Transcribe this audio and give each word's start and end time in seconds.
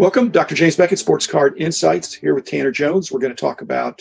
Welcome, 0.00 0.30
Dr. 0.30 0.54
James 0.54 0.76
Beckett, 0.76 0.98
Sports 0.98 1.26
Card 1.26 1.60
Insights, 1.60 2.14
here 2.14 2.34
with 2.34 2.46
Tanner 2.46 2.70
Jones. 2.70 3.12
We're 3.12 3.20
going 3.20 3.36
to 3.36 3.38
talk 3.38 3.60
about 3.60 4.00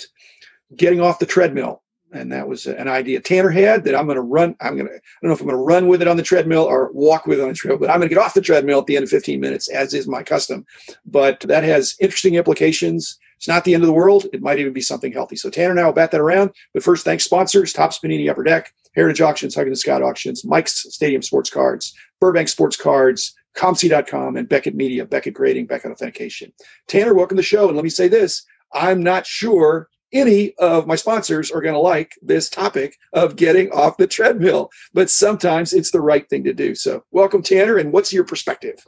getting 0.78 1.02
off 1.02 1.20
the 1.20 1.26
treadmill. 1.26 1.84
And 2.14 2.32
that 2.32 2.48
was 2.48 2.68
an 2.68 2.88
idea 2.88 3.20
Tanner 3.20 3.50
had 3.50 3.84
that 3.84 3.96
I'm 3.96 4.06
going 4.06 4.16
to 4.16 4.22
run. 4.22 4.56
I'm 4.62 4.78
going 4.78 4.88
to, 4.88 4.94
I 4.94 5.00
don't 5.22 5.28
know 5.28 5.34
if 5.34 5.42
I'm 5.42 5.48
going 5.48 5.60
to 5.60 5.64
run 5.64 5.90
with 5.90 6.02
it 6.02 6.08
on 6.08 6.16
the 6.16 6.24
treadmill 6.24 6.64
or 6.64 6.90
walk 6.94 7.28
with 7.28 7.40
it 7.40 7.42
on 7.42 7.50
the 7.50 7.54
treadmill, 7.54 7.80
but 7.80 7.90
I'm 7.90 7.98
going 7.98 8.08
to 8.08 8.16
get 8.16 8.24
off 8.24 8.34
the 8.34 8.40
treadmill 8.40 8.80
at 8.80 8.86
the 8.86 8.96
end 8.96 9.04
of 9.04 9.10
15 9.10 9.42
minutes, 9.42 9.68
as 9.68 9.94
is 9.94 10.08
my 10.08 10.24
custom. 10.24 10.66
But 11.06 11.42
that 11.42 11.66
has 11.66 11.98
interesting 12.00 12.36
implications. 12.36 13.20
It's 13.36 13.50
not 13.50 13.66
the 13.66 13.74
end 13.74 13.84
of 13.84 13.88
the 13.88 13.94
world. 13.94 14.26
It 14.32 14.42
might 14.42 14.60
even 14.60 14.72
be 14.72 14.80
something 14.80 15.12
healthy. 15.12 15.36
So 15.36 15.50
Tanner 15.50 15.72
and 15.72 15.82
I 15.82 15.86
will 15.86 15.92
bat 15.92 16.12
that 16.12 16.22
around. 16.22 16.52
But 16.74 16.82
first, 16.82 17.04
thanks 17.04 17.26
sponsors, 17.26 17.74
Topps 17.74 18.00
Panini 18.00 18.30
Upper 18.30 18.44
Deck, 18.44 18.74
Heritage 18.96 19.20
Auctions, 19.20 19.54
Huggins 19.54 19.82
Scott 19.82 20.02
Auctions, 20.02 20.46
Mike's 20.46 20.86
Stadium 20.94 21.22
Sports 21.22 21.50
Cards, 21.50 21.94
Burbank 22.22 22.48
Sports 22.48 22.78
Cards, 22.78 23.36
COMC.com, 23.56 24.38
and 24.38 24.48
Beckett 24.48 24.76
Media, 24.76 25.06
Beckett 25.06 25.34
Grading, 25.34 25.66
Beckett 25.66 25.92
Authentication. 25.92 26.54
Tanner, 26.88 27.14
welcome 27.14 27.38
to 27.38 27.42
the 27.42 27.46
show. 27.46 27.68
And 27.68 27.76
let 27.76 27.84
me 27.84 27.90
say 27.90 28.08
this 28.08 28.46
I'm 28.74 29.02
not 29.04 29.26
sure 29.26 29.90
any 30.12 30.54
of 30.56 30.88
my 30.88 30.96
sponsors 30.96 31.52
are 31.52 31.62
going 31.62 31.74
to 31.74 31.80
like 31.80 32.18
this 32.22 32.50
topic 32.50 32.98
of 33.14 33.36
getting 33.36 33.72
off 33.72 33.98
the 33.98 34.08
treadmill, 34.08 34.72
but 34.94 35.10
sometimes 35.10 35.74
it's 35.74 35.92
the 35.92 36.02
right 36.02 36.28
thing 36.30 36.44
to 36.44 36.54
do. 36.54 36.76
So, 36.76 37.04
welcome, 37.12 37.42
Tanner. 37.42 37.78
And 37.78 37.94
what's 37.94 38.12
your 38.12 38.24
perspective? 38.24 38.86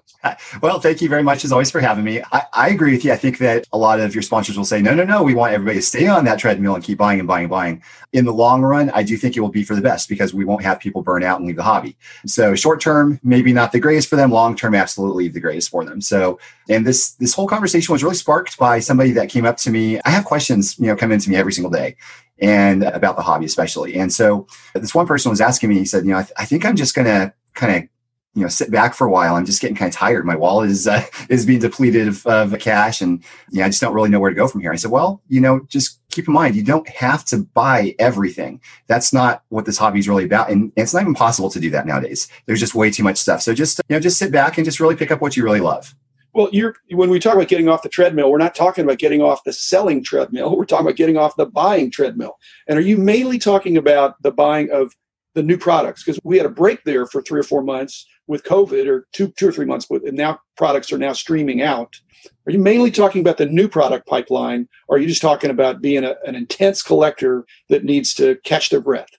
Well, 0.62 0.80
thank 0.80 1.02
you 1.02 1.10
very 1.10 1.24
much, 1.24 1.44
as 1.44 1.52
always, 1.52 1.72
for 1.72 1.80
having 1.80 2.04
me. 2.04 2.22
I, 2.32 2.44
I, 2.54 2.70
agree 2.70 2.92
with 2.92 3.04
you. 3.04 3.12
I 3.12 3.18
think 3.18 3.40
that 3.40 3.68
a 3.74 3.78
lot 3.78 4.00
of 4.00 4.14
your 4.14 4.22
sponsors 4.22 4.58
will 4.58 4.66
say, 4.66 4.82
no, 4.82 4.94
no, 4.94 5.04
no, 5.04 5.24
we 5.24 5.34
want 5.34 5.54
everybody 5.54 5.78
to 5.78 5.82
stay 5.82 6.08
on 6.08 6.26
that 6.26 6.38
treadmill 6.38 6.76
and 6.76 6.84
keep 6.84 6.98
buying 7.00 7.20
and 7.20 7.28
buying 7.28 7.46
and 7.46 7.52
buying. 7.52 7.84
In 8.14 8.26
the 8.26 8.34
long 8.34 8.62
run, 8.62 8.92
I 8.92 9.04
do 9.04 9.18
think 9.18 9.36
it 9.36 9.40
will 9.40 9.50
be 9.50 9.64
for 9.64 9.76
the 9.76 9.82
best 9.82 10.10
because 10.10 10.34
we 10.34 10.46
won't 10.46 10.64
have 10.64 10.80
people 10.80 11.02
burn 11.02 11.24
out 11.24 11.40
and 11.40 11.48
leave 11.48 11.56
the 11.56 11.64
hobby. 11.64 11.98
So, 12.26 12.56
short 12.56 12.82
term, 12.82 13.20
maybe 13.24 13.52
not 13.52 13.72
the 13.72 13.80
greatest 13.80 14.10
for 14.10 14.16
them. 14.16 14.32
Long 14.32 14.56
term, 14.56 14.76
absolutely 14.76 15.28
the 15.28 15.40
greatest 15.40 15.70
for 15.70 15.86
them. 15.86 16.02
So, 16.02 16.40
and 16.70 16.86
this 16.86 17.12
this 17.14 17.34
whole 17.34 17.48
conversation 17.48 17.92
was 17.92 18.04
really 18.04 18.16
sparked 18.16 18.58
by 18.58 18.80
somebody 18.80 19.12
that 19.12 19.30
came 19.30 19.46
up 19.46 19.58
to 19.58 19.72
me. 19.72 20.00
I 20.06 20.10
have 20.10 20.26
questions, 20.26 20.78
you 20.78 20.88
know, 20.88 20.96
come 21.12 21.16
into 21.16 21.30
me 21.30 21.36
every 21.36 21.54
single 21.54 21.72
day 21.72 21.96
and 22.40 22.84
about 22.84 23.16
the 23.16 23.22
hobby 23.22 23.46
especially. 23.46 23.96
And 23.96 24.12
so 24.12 24.48
this 24.74 24.96
one 24.96 25.06
person 25.06 25.30
was 25.30 25.42
asking 25.42 25.70
me, 25.70 25.78
he 25.78 25.86
said, 25.86 26.06
you 26.06 26.12
know, 26.12 26.20
I, 26.20 26.24
th- 26.24 26.34
I 26.38 26.46
think 26.46 26.66
I'm 26.66 26.76
just 26.76 26.96
going 26.96 27.06
to 27.08 27.34
kind 27.54 27.76
of 27.76 27.90
you 28.34 28.44
know 28.44 28.48
sit 28.48 28.72
back 28.72 28.94
for 28.94 29.06
a 29.06 29.12
while. 29.12 29.36
I'm 29.36 29.46
just 29.46 29.62
getting 29.62 29.76
kind 29.76 29.90
of 29.90 29.94
tired. 29.94 30.26
My 30.26 30.38
wallet 30.38 30.70
is 30.70 30.88
uh, 30.88 31.04
is 31.30 31.46
being 31.46 31.60
depleted 31.60 32.08
of, 32.08 32.26
of 32.26 32.58
cash 32.60 33.02
and 33.02 33.22
yeah 33.52 33.66
i 33.66 33.68
just 33.68 33.82
don't 33.82 33.94
really 33.94 34.10
know 34.10 34.22
where 34.22 34.30
to 34.30 34.36
go 34.36 34.48
from 34.48 34.62
here. 34.62 34.72
I 34.72 34.78
said 34.78 34.90
well 34.90 35.22
you 35.28 35.42
know 35.42 35.66
just 35.68 36.00
keep 36.12 36.30
in 36.30 36.34
mind 36.34 36.56
you 36.56 36.64
don't 36.64 36.88
have 36.88 37.26
to 37.26 37.40
buy 37.40 37.94
everything. 38.00 38.62
That's 38.88 39.12
not 39.12 39.44
what 39.50 39.66
this 39.66 39.78
hobby 39.78 40.00
is 40.00 40.08
really 40.08 40.24
about 40.24 40.50
and 40.50 40.72
it's 40.78 40.94
not 40.94 41.02
even 41.02 41.14
possible 41.14 41.50
to 41.50 41.60
do 41.60 41.70
that 41.72 41.86
nowadays. 41.86 42.30
There's 42.46 42.62
just 42.62 42.74
way 42.74 42.90
too 42.90 43.04
much 43.04 43.18
stuff. 43.18 43.42
So 43.42 43.54
just 43.54 43.82
you 43.90 43.98
know 43.98 44.00
just 44.00 44.18
sit 44.18 44.32
back 44.32 44.58
and 44.58 44.64
just 44.64 44.80
really 44.80 44.96
pick 44.96 45.12
up 45.12 45.20
what 45.20 45.36
you 45.36 45.44
really 45.44 45.60
love 45.60 45.94
well, 46.34 46.50
you're 46.52 46.76
when 46.92 47.10
we 47.10 47.20
talk 47.20 47.36
about 47.36 47.48
getting 47.48 47.68
off 47.68 47.84
the 47.84 47.90
treadmill, 47.90 48.32
we're 48.32 48.38
not 48.38 48.56
talking 48.56 48.84
about 48.84 48.98
getting 48.98 49.22
off 49.22 49.44
the 49.44 49.54
selling 49.54 50.04
treadmill. 50.04 50.56
We're 50.58 50.66
talking 50.66 50.86
about 50.86 50.98
getting 50.98 51.18
off 51.18 51.36
the 51.36 51.46
buying 51.46 51.92
treadmill. 51.92 52.38
And 52.68 52.78
are 52.78 52.82
you 52.82 52.98
mainly 52.98 53.40
talking 53.40 53.78
about 53.78 54.22
the 54.22 54.32
buying 54.32 54.70
of 54.72 54.96
the 55.36 55.44
new 55.44 55.58
products? 55.58 56.04
Because 56.04 56.20
we 56.24 56.38
had 56.38 56.46
a 56.46 56.50
break 56.50 56.84
there 56.84 57.06
for 57.06 57.22
three 57.22 57.40
or 57.40 57.44
four 57.44 57.64
months 57.64 58.06
with 58.28 58.44
COVID, 58.44 58.88
or 58.88 59.08
two, 59.12 59.28
two 59.30 59.50
or 59.50 59.52
three 59.52 59.66
months, 59.66 59.88
and 59.90 60.14
now 60.14 60.40
products 60.56 60.92
are 60.94 60.98
now 60.98 61.12
streaming 61.14 61.62
out. 61.62 62.00
Are 62.48 62.52
you 62.52 62.60
mainly 62.60 62.92
talking 62.92 63.22
about 63.22 63.38
the 63.38 63.46
new 63.46 63.68
product 63.68 64.08
pipeline, 64.08 64.70
or 64.88 64.96
are 64.96 65.00
you 65.00 65.08
just 65.08 65.22
talking 65.22 65.50
about 65.50 65.82
being 65.82 66.04
a, 66.04 66.16
an 66.26 66.36
intense 66.36 66.82
collector 66.82 67.46
that 67.70 67.84
needs 67.84 68.14
to 68.16 68.38
catch 68.44 68.70
their 68.70 68.80
breath? 68.80 69.10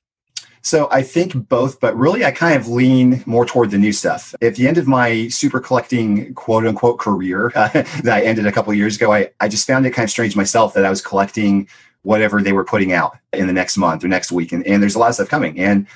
So 0.63 0.89
I 0.93 1.03
think 1.03 1.49
both, 1.49 1.81
but 1.81 1.97
really 1.97 2.25
I 2.25 2.31
kind 2.31 2.57
of 2.57 2.69
lean 2.69 3.23
more 3.27 3.45
toward 3.45 3.73
the 3.73 3.79
new 3.79 3.93
stuff. 3.93 4.35
At 4.41 4.55
the 4.55 4.69
end 4.69 4.79
of 4.79 4.87
my 4.87 5.29
super 5.29 5.61
collecting 5.61 6.33
quote 6.35 6.67
unquote 6.67 6.99
career 6.99 7.53
uh, 7.55 7.69
that 8.03 8.15
I 8.15 8.23
ended 8.23 8.47
a 8.47 8.53
couple 8.53 8.73
years 8.73 8.97
ago, 8.97 9.13
I, 9.13 9.31
I 9.41 9.49
just 9.49 9.67
found 9.67 9.85
it 9.87 9.91
kind 9.91 10.05
of 10.05 10.11
strange 10.11 10.37
myself 10.37 10.75
that 10.75 10.85
I 10.85 10.91
was 10.91 11.03
collecting 11.03 11.69
whatever 12.03 12.41
they 12.41 12.53
were 12.53 12.65
putting 12.65 12.93
out 12.93 13.17
in 13.33 13.47
the 13.47 13.53
next 13.53 13.77
month 13.77 14.05
or 14.05 14.09
next 14.09 14.33
week. 14.33 14.53
And, 14.53 14.67
and 14.67 14.83
there's 14.83 14.95
a 14.95 14.99
lot 14.99 15.09
of 15.09 15.15
stuff 15.15 15.29
coming. 15.29 15.59
And 15.59 15.87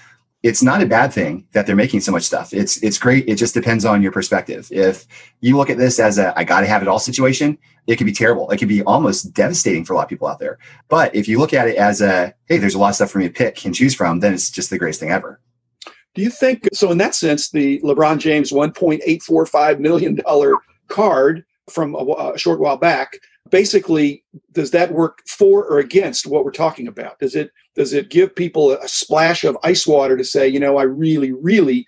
it's 0.47 0.63
not 0.63 0.81
a 0.81 0.87
bad 0.87 1.13
thing 1.13 1.45
that 1.51 1.67
they're 1.67 1.75
making 1.75 2.01
so 2.01 2.13
much 2.13 2.23
stuff. 2.23 2.55
It's 2.55 2.81
it's 2.81 2.99
great. 2.99 3.29
It 3.29 3.35
just 3.35 3.53
depends 3.53 3.85
on 3.85 4.01
your 4.01 4.13
perspective. 4.13 4.69
If 4.71 5.05
you 5.41 5.57
look 5.57 5.71
at 5.71 5.77
this 5.77 5.99
as 5.99 6.19
a 6.19 6.39
I 6.39 6.45
got 6.45 6.61
to 6.61 6.69
have 6.69 6.83
it 6.83 6.89
all 6.89 7.01
situation, 7.01 7.59
it 7.89 7.97
could 7.97 8.07
be 8.07 8.13
terrible. 8.13 8.49
It 8.53 8.59
could 8.59 8.69
be 8.69 8.85
almost 8.85 9.35
devastating 9.35 9.85
for 9.85 9.95
a 9.95 9.97
lot 9.97 10.05
of 10.05 10.09
people 10.09 10.29
out 10.29 10.39
there. 10.39 10.59
But 10.89 11.13
if 11.17 11.27
you 11.27 11.41
look 11.41 11.53
at 11.53 11.67
it 11.67 11.77
as 11.77 12.01
a 12.01 12.33
hey, 12.47 12.59
there's 12.59 12.77
a 12.77 12.79
lot 12.79 12.91
of 12.91 12.95
stuff 12.95 13.11
for 13.11 13.19
me 13.19 13.27
to 13.27 13.35
pick 13.35 13.65
and 13.65 13.75
choose 13.75 13.93
from, 13.93 14.21
then 14.21 14.35
it's 14.35 14.49
just 14.49 14.71
the 14.71 14.79
greatest 14.79 15.01
thing 15.01 15.11
ever. 15.11 15.41
Do 16.15 16.23
you 16.23 16.31
think 16.31 16.69
so? 16.73 16.93
In 16.93 16.99
that 16.99 17.17
sense, 17.17 17.51
the 17.51 17.81
LeBron 17.81 18.19
James 18.19 18.53
1.845 18.53 19.81
million 19.81 20.15
dollar 20.15 20.55
card 20.87 21.45
from 21.69 21.97
a, 21.97 22.33
a 22.35 22.39
short 22.39 22.61
while 22.61 22.77
back 22.77 23.19
basically 23.51 24.25
does 24.53 24.71
that 24.71 24.93
work 24.93 25.23
for 25.27 25.65
or 25.65 25.81
against 25.81 26.27
what 26.27 26.45
we're 26.45 26.53
talking 26.53 26.87
about 26.87 27.19
does 27.19 27.35
it 27.35 27.51
does 27.77 27.93
it 27.93 28.11
give 28.11 28.35
people 28.35 28.73
a 28.73 28.89
splash 28.89 29.45
of 29.45 29.57
ice 29.63 29.87
water 29.87 30.17
to 30.17 30.25
say 30.25 30.49
you 30.49 30.61
know 30.61 30.77
i 30.77 30.83
really 30.83 31.33
really 31.33 31.87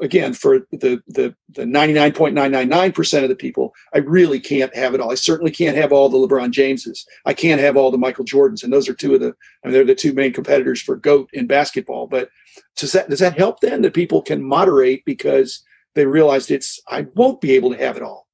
again 0.00 0.32
for 0.32 0.60
the 0.72 1.00
the 1.06 1.34
the 1.50 1.62
99.999% 1.62 3.22
of 3.22 3.28
the 3.28 3.36
people 3.36 3.72
i 3.94 3.98
really 3.98 4.40
can't 4.40 4.74
have 4.74 4.94
it 4.94 5.00
all. 5.00 5.12
I 5.12 5.14
certainly 5.14 5.52
can't 5.52 5.76
have 5.76 5.92
all 5.92 6.08
the 6.08 6.18
lebron 6.18 6.50
jameses. 6.50 7.06
I 7.24 7.34
can't 7.34 7.60
have 7.60 7.76
all 7.76 7.90
the 7.90 7.98
michael 7.98 8.24
jordans 8.24 8.64
and 8.64 8.72
those 8.72 8.88
are 8.88 8.94
two 8.94 9.14
of 9.14 9.20
the 9.20 9.34
I 9.64 9.68
mean, 9.68 9.74
they're 9.74 9.84
the 9.84 9.94
two 9.94 10.12
main 10.12 10.32
competitors 10.32 10.82
for 10.82 10.96
goat 10.96 11.30
in 11.32 11.46
basketball. 11.46 12.06
But 12.06 12.30
does 12.76 12.92
that 12.92 13.08
does 13.08 13.20
that 13.20 13.38
help 13.38 13.60
then 13.60 13.82
that 13.82 13.94
people 13.94 14.22
can 14.22 14.42
moderate 14.42 15.04
because 15.04 15.62
they 15.94 16.06
realized 16.06 16.50
it's 16.50 16.80
i 16.88 17.06
won't 17.14 17.40
be 17.40 17.52
able 17.52 17.70
to 17.70 17.78
have 17.78 17.96
it 17.96 18.02
all? 18.02 18.26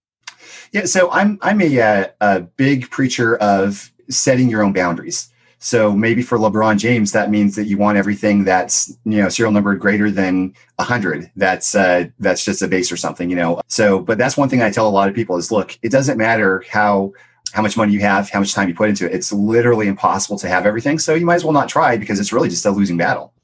Yeah, 0.72 0.84
so 0.84 1.10
I'm 1.10 1.38
I'm 1.42 1.60
a, 1.60 1.80
uh, 1.80 2.06
a 2.20 2.40
big 2.40 2.90
preacher 2.90 3.36
of 3.36 3.92
setting 4.08 4.48
your 4.48 4.62
own 4.62 4.72
boundaries. 4.72 5.30
So 5.62 5.92
maybe 5.92 6.22
for 6.22 6.38
LeBron 6.38 6.78
James, 6.78 7.12
that 7.12 7.30
means 7.30 7.54
that 7.54 7.66
you 7.66 7.76
want 7.76 7.98
everything 7.98 8.44
that's 8.44 8.96
you 9.04 9.22
know 9.22 9.28
serial 9.28 9.52
number 9.52 9.74
greater 9.76 10.10
than 10.10 10.54
hundred. 10.78 11.30
That's 11.36 11.74
uh, 11.74 12.06
that's 12.18 12.44
just 12.44 12.62
a 12.62 12.68
base 12.68 12.90
or 12.90 12.96
something, 12.96 13.28
you 13.28 13.36
know. 13.36 13.60
So, 13.68 14.00
but 14.00 14.16
that's 14.16 14.38
one 14.38 14.48
thing 14.48 14.62
I 14.62 14.70
tell 14.70 14.88
a 14.88 14.90
lot 14.90 15.10
of 15.10 15.14
people 15.14 15.36
is, 15.36 15.52
look, 15.52 15.78
it 15.82 15.92
doesn't 15.92 16.16
matter 16.16 16.64
how 16.70 17.12
how 17.52 17.60
much 17.60 17.76
money 17.76 17.92
you 17.92 18.00
have, 18.00 18.30
how 18.30 18.38
much 18.38 18.54
time 18.54 18.68
you 18.68 18.74
put 18.74 18.88
into 18.88 19.04
it. 19.04 19.14
It's 19.14 19.32
literally 19.32 19.86
impossible 19.86 20.38
to 20.38 20.48
have 20.48 20.64
everything. 20.64 20.98
So 20.98 21.14
you 21.14 21.26
might 21.26 21.34
as 21.36 21.44
well 21.44 21.52
not 21.52 21.68
try 21.68 21.98
because 21.98 22.18
it's 22.20 22.32
really 22.32 22.48
just 22.48 22.64
a 22.64 22.70
losing 22.70 22.96
battle. 22.96 23.34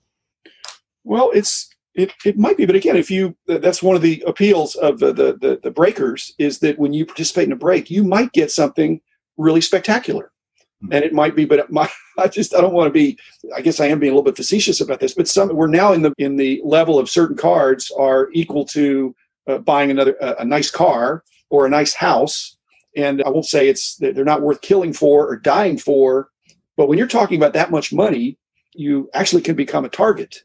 Well, 1.04 1.30
it's 1.34 1.68
it, 1.94 2.14
it 2.24 2.38
might 2.38 2.56
be, 2.56 2.64
but 2.64 2.76
again, 2.76 2.96
if 2.96 3.10
you 3.10 3.36
that's 3.46 3.82
one 3.82 3.94
of 3.94 4.00
the 4.00 4.24
appeals 4.26 4.74
of 4.76 5.00
the, 5.00 5.12
the, 5.12 5.60
the 5.62 5.70
breakers 5.70 6.34
is 6.38 6.60
that 6.60 6.78
when 6.78 6.94
you 6.94 7.04
participate 7.04 7.44
in 7.44 7.52
a 7.52 7.56
break, 7.56 7.90
you 7.90 8.04
might 8.04 8.32
get 8.32 8.50
something 8.50 9.02
really 9.36 9.60
spectacular. 9.60 10.32
And 10.82 11.04
it 11.04 11.12
might 11.12 11.34
be. 11.34 11.44
But 11.44 11.70
my, 11.70 11.90
I 12.18 12.28
just 12.28 12.54
I 12.54 12.60
don't 12.60 12.74
want 12.74 12.88
to 12.88 12.92
be. 12.92 13.18
I 13.54 13.60
guess 13.60 13.80
I 13.80 13.86
am 13.86 13.98
being 13.98 14.12
a 14.12 14.14
little 14.14 14.30
bit 14.30 14.36
facetious 14.36 14.80
about 14.80 15.00
this, 15.00 15.14
but 15.14 15.28
some 15.28 15.54
we're 15.54 15.66
now 15.66 15.92
in 15.92 16.02
the 16.02 16.12
in 16.18 16.36
the 16.36 16.60
level 16.64 16.98
of 16.98 17.10
certain 17.10 17.36
cards 17.36 17.90
are 17.98 18.28
equal 18.32 18.64
to 18.66 19.14
uh, 19.46 19.58
buying 19.58 19.90
another 19.90 20.16
a 20.20 20.44
nice 20.44 20.70
car 20.70 21.24
or 21.50 21.66
a 21.66 21.70
nice 21.70 21.94
house, 21.94 22.56
and 22.96 23.22
I 23.22 23.28
won't 23.28 23.46
say 23.46 23.68
it's 23.68 23.96
they're 23.96 24.24
not 24.24 24.42
worth 24.42 24.60
killing 24.60 24.92
for 24.92 25.26
or 25.26 25.36
dying 25.36 25.78
for, 25.78 26.28
but 26.76 26.88
when 26.88 26.98
you're 26.98 27.06
talking 27.06 27.36
about 27.36 27.52
that 27.54 27.70
much 27.70 27.92
money, 27.92 28.38
you 28.74 29.10
actually 29.14 29.42
can 29.42 29.56
become 29.56 29.84
a 29.84 29.90
target. 29.90 30.42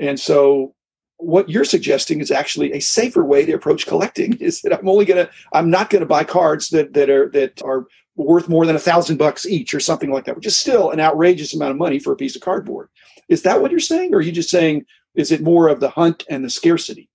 And 0.00 0.18
so 0.18 0.74
what 1.18 1.48
you're 1.48 1.64
suggesting 1.64 2.20
is 2.20 2.30
actually 2.30 2.72
a 2.72 2.80
safer 2.80 3.24
way 3.24 3.44
to 3.46 3.52
approach 3.52 3.86
collecting 3.86 4.34
is 4.40 4.62
that 4.62 4.72
i'm 4.76 4.88
only 4.88 5.04
going 5.04 5.24
to 5.24 5.30
i'm 5.52 5.70
not 5.70 5.90
going 5.90 6.00
to 6.00 6.06
buy 6.06 6.24
cards 6.24 6.70
that 6.70 6.92
that 6.92 7.08
are 7.08 7.28
that 7.30 7.62
are 7.62 7.86
worth 8.16 8.48
more 8.48 8.66
than 8.66 8.76
a 8.76 8.80
thousand 8.80 9.16
bucks 9.16 9.46
each 9.46 9.74
or 9.74 9.80
something 9.80 10.10
like 10.10 10.24
that 10.24 10.36
which 10.36 10.46
is 10.46 10.56
still 10.56 10.90
an 10.90 11.00
outrageous 11.00 11.54
amount 11.54 11.72
of 11.72 11.76
money 11.76 11.98
for 11.98 12.12
a 12.12 12.16
piece 12.16 12.36
of 12.36 12.42
cardboard. 12.42 12.88
Is 13.28 13.42
that 13.42 13.60
what 13.60 13.70
you're 13.70 13.80
saying 13.80 14.14
or 14.14 14.18
are 14.18 14.22
you 14.22 14.32
just 14.32 14.50
saying 14.50 14.84
is 15.14 15.32
it 15.32 15.42
more 15.42 15.68
of 15.68 15.80
the 15.80 15.90
hunt 15.90 16.24
and 16.28 16.44
the 16.44 16.50
scarcity? 16.50 17.08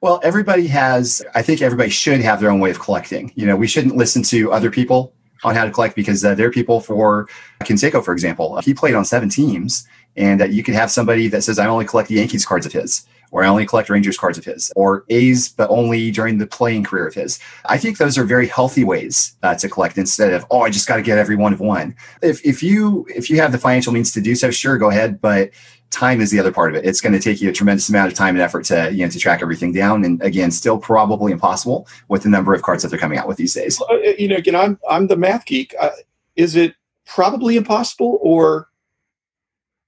Well 0.00 0.20
everybody 0.22 0.66
has 0.68 1.22
i 1.34 1.42
think 1.42 1.62
everybody 1.62 1.90
should 1.90 2.20
have 2.20 2.40
their 2.40 2.50
own 2.50 2.60
way 2.60 2.70
of 2.70 2.80
collecting. 2.80 3.32
You 3.34 3.46
know 3.46 3.56
we 3.56 3.66
shouldn't 3.66 3.96
listen 3.96 4.22
to 4.24 4.52
other 4.52 4.70
people 4.70 5.14
on 5.44 5.54
how 5.54 5.64
to 5.64 5.70
collect 5.70 5.94
because 5.94 6.24
uh, 6.24 6.34
there 6.34 6.48
are 6.48 6.52
people 6.52 6.80
for 6.80 7.28
Canseco, 7.62 8.04
for 8.04 8.12
example. 8.12 8.60
He 8.60 8.74
played 8.74 8.94
on 8.94 9.04
seven 9.04 9.28
teams, 9.28 9.86
and 10.16 10.42
uh, 10.42 10.46
you 10.46 10.62
could 10.62 10.74
have 10.74 10.90
somebody 10.90 11.28
that 11.28 11.42
says, 11.42 11.58
I 11.58 11.66
only 11.66 11.84
collect 11.84 12.08
the 12.08 12.16
Yankees 12.16 12.44
cards 12.44 12.66
of 12.66 12.72
his 12.72 13.06
or 13.30 13.44
I 13.44 13.48
only 13.48 13.66
collect 13.66 13.90
Rangers 13.90 14.16
cards 14.16 14.38
of 14.38 14.44
his, 14.44 14.72
or 14.76 15.04
A's, 15.08 15.48
but 15.48 15.70
only 15.70 16.10
during 16.10 16.38
the 16.38 16.46
playing 16.46 16.84
career 16.84 17.06
of 17.06 17.14
his. 17.14 17.38
I 17.66 17.78
think 17.78 17.98
those 17.98 18.16
are 18.18 18.24
very 18.24 18.46
healthy 18.46 18.84
ways 18.84 19.36
uh, 19.42 19.54
to 19.56 19.68
collect 19.68 19.98
instead 19.98 20.32
of, 20.32 20.46
oh, 20.50 20.62
I 20.62 20.70
just 20.70 20.88
got 20.88 20.96
to 20.96 21.02
get 21.02 21.18
every 21.18 21.36
one 21.36 21.52
of 21.52 21.60
one. 21.60 21.94
If, 22.22 22.44
if 22.44 22.62
you 22.62 23.06
if 23.14 23.30
you 23.30 23.40
have 23.40 23.52
the 23.52 23.58
financial 23.58 23.92
means 23.92 24.12
to 24.12 24.20
do 24.20 24.34
so, 24.34 24.50
sure, 24.50 24.78
go 24.78 24.90
ahead. 24.90 25.20
But 25.20 25.50
time 25.90 26.20
is 26.20 26.30
the 26.30 26.38
other 26.38 26.52
part 26.52 26.70
of 26.70 26.76
it. 26.76 26.86
It's 26.86 27.00
going 27.00 27.12
to 27.12 27.20
take 27.20 27.40
you 27.40 27.48
a 27.48 27.52
tremendous 27.52 27.88
amount 27.88 28.12
of 28.12 28.16
time 28.16 28.34
and 28.34 28.42
effort 28.42 28.64
to 28.66 28.90
you 28.92 29.04
know 29.04 29.10
to 29.10 29.18
track 29.18 29.42
everything 29.42 29.72
down, 29.72 30.04
and 30.04 30.22
again, 30.22 30.50
still 30.50 30.78
probably 30.78 31.32
impossible 31.32 31.86
with 32.08 32.22
the 32.22 32.28
number 32.28 32.54
of 32.54 32.62
cards 32.62 32.82
that 32.82 32.88
they're 32.88 32.98
coming 32.98 33.18
out 33.18 33.28
with 33.28 33.36
these 33.36 33.54
days. 33.54 33.80
Uh, 33.90 33.96
you 34.18 34.28
know, 34.28 34.36
again, 34.36 34.56
I'm 34.56 34.78
I'm 34.88 35.06
the 35.06 35.16
math 35.16 35.46
geek. 35.46 35.74
Uh, 35.80 35.90
is 36.36 36.56
it 36.56 36.74
probably 37.06 37.56
impossible 37.56 38.18
or 38.22 38.68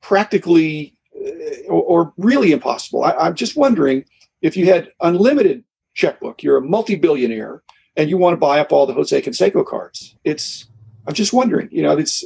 practically 0.00 0.96
Uh, 1.20 1.68
or, 1.68 1.82
or 1.82 2.12
really 2.16 2.52
impossible. 2.52 3.04
I, 3.04 3.12
I'm 3.12 3.34
just 3.34 3.56
wondering 3.56 4.04
if 4.42 4.56
you 4.56 4.66
had 4.66 4.90
unlimited 5.00 5.64
checkbook, 5.94 6.42
you're 6.42 6.56
a 6.56 6.62
multi-billionaire, 6.62 7.62
and 7.96 8.08
you 8.08 8.16
want 8.16 8.32
to 8.32 8.38
buy 8.38 8.58
up 8.58 8.72
all 8.72 8.86
the 8.86 8.94
Jose 8.94 9.20
Canseco 9.20 9.66
cards. 9.66 10.16
It's 10.24 10.66
I'm 11.06 11.14
just 11.14 11.32
wondering, 11.32 11.68
you 11.70 11.82
know, 11.82 11.96
it's 11.96 12.24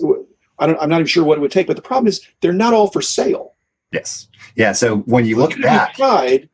I 0.58 0.66
don't 0.66 0.80
I'm 0.80 0.88
not 0.88 0.96
even 0.96 1.06
sure 1.06 1.24
what 1.24 1.38
it 1.38 1.40
would 1.40 1.50
take, 1.50 1.66
but 1.66 1.76
the 1.76 1.82
problem 1.82 2.06
is 2.06 2.20
they're 2.40 2.52
not 2.52 2.74
all 2.74 2.88
for 2.88 3.02
sale. 3.02 3.54
Yes. 3.90 4.28
Yeah. 4.54 4.72
So 4.72 4.98
when 4.98 5.26
you 5.26 5.36
look 5.36 5.52
at 5.52 5.62
that, 5.62 5.94
tried, 5.94 6.48